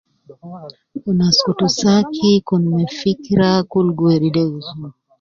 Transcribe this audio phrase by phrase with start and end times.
[1.01, 4.89] Kun askutu saki, kun me fikra kul gi weri de huzuni